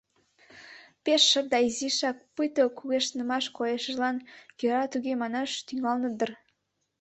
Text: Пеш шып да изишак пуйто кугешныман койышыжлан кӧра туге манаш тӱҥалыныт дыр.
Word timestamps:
Пеш 1.03 1.21
шып 1.31 1.45
да 1.53 1.57
изишак 1.67 2.17
пуйто 2.33 2.63
кугешныман 2.77 3.43
койышыжлан 3.57 4.17
кӧра 4.59 4.83
туге 4.91 5.13
манаш 5.21 5.51
тӱҥалыныт 5.67 6.13
дыр. 6.19 6.31